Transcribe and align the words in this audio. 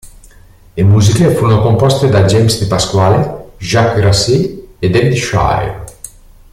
Le 0.77 0.81
musiche 0.83 1.29
furono 1.35 1.61
composte 1.61 2.09
da 2.09 2.23
James 2.25 2.57
Di 2.59 2.65
Pasquale, 2.65 3.51
Jacques 3.59 3.99
Grassi 3.99 4.69
e 4.79 4.89
David 4.89 5.13
Shire. 5.13 5.83